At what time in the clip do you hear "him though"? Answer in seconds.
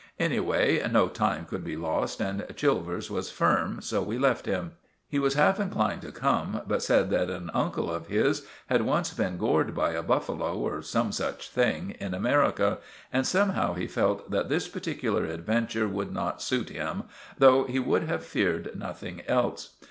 16.69-17.65